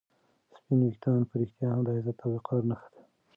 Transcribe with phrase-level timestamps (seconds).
[0.57, 3.01] سپین ویښتان په رښتیا هم د عزت او وقار نښه ده.